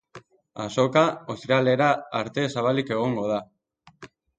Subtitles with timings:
[0.63, 1.03] Azoka
[1.35, 1.93] ostiralera
[2.23, 3.43] arte zabalik egongo da.